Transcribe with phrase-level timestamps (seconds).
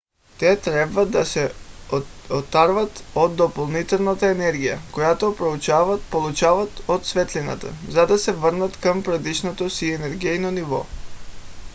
[0.39, 1.53] те трябва да се
[2.31, 5.35] отърват от допълнителната енергия която
[6.11, 10.85] получават от светлината за да се върнат към предишното си енергийно ниво